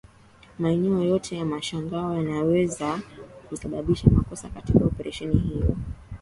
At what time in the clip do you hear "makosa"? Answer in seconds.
4.09-4.49